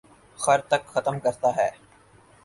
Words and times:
خر 0.39 0.59
تک 0.69 0.81
ختم 0.93 1.15
کرتا 1.19 1.49
ہے 1.55 1.69